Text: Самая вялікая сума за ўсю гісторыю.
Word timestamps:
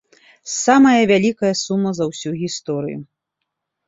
Самая 0.51 1.03
вялікая 1.11 1.51
сума 1.63 1.91
за 1.97 2.07
ўсю 2.13 2.29
гісторыю. 2.39 2.97